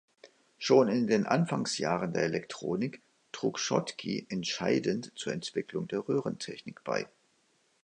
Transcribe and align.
Schon 0.57 0.87
in 0.87 1.05
den 1.05 1.27
Anfangsjahren 1.27 2.11
der 2.11 2.23
Elektronik 2.23 3.03
trug 3.31 3.59
Schottky 3.59 4.25
entscheidend 4.31 5.11
zur 5.15 5.31
Entwicklung 5.31 5.87
der 5.87 6.09
Röhrentechnik 6.09 6.83
bei. 6.83 7.07